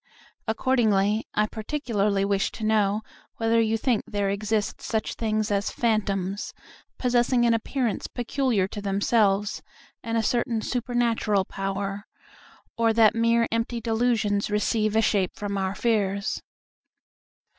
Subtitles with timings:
[0.47, 3.03] Accordingly, I particularly wish to know
[3.37, 6.55] whether you think there exist such things as phantoms,
[6.97, 9.61] possessing an appearance peculiar to themselves,
[10.01, 12.07] and a certain supernatural power,
[12.75, 16.41] or that mere empty delusions receive a shape from our fears.